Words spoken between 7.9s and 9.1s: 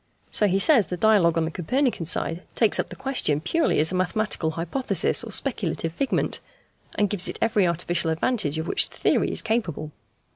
advantage of which the